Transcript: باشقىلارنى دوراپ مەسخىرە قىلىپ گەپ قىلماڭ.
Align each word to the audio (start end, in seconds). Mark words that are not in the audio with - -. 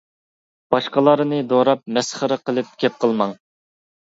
باشقىلارنى 0.75 1.41
دوراپ 1.53 1.83
مەسخىرە 1.99 2.41
قىلىپ 2.49 2.73
گەپ 2.85 2.99
قىلماڭ. 3.05 3.37